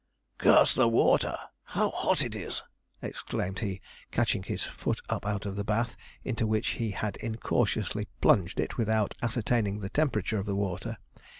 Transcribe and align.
'Curse 0.39 0.73
the 0.73 0.87
water! 0.87 1.37
how 1.63 1.91
hot 1.91 2.23
it 2.23 2.33
is!' 2.33 2.63
exclaimed 3.03 3.59
he, 3.59 3.79
catching 4.09 4.41
his 4.41 4.63
foot 4.63 4.99
up 5.09 5.27
out 5.27 5.45
of 5.45 5.55
the 5.55 5.63
bath, 5.63 5.95
into 6.23 6.47
which 6.47 6.69
he 6.69 6.89
had 6.89 7.17
incautiously 7.17 8.07
plunged 8.19 8.59
it 8.59 8.77
without 8.79 9.13
ascertaining 9.21 9.79
the 9.79 9.89
temperature 9.91 10.39
of 10.39 10.47
the 10.47 10.55
water. 10.55 10.97